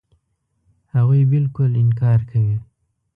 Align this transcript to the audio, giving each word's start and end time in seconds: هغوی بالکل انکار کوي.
هغوی 0.93 1.21
بالکل 1.33 1.71
انکار 1.83 2.19
کوي. 2.29 2.55